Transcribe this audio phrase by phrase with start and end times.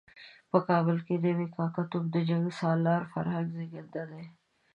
[0.49, 4.23] په کابل کې نوی کاکه توب د جنګ سالار فرهنګ زېږنده دی.